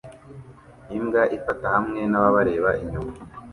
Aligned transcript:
Imbwa 0.97 1.21
ifata 1.37 1.65
hamwe 1.75 2.01
nababareba 2.11 2.69
inyuma 2.83 3.11